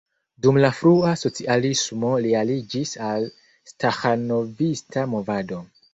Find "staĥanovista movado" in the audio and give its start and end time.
3.73-5.63